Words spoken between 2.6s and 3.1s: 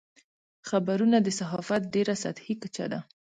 کچه ده.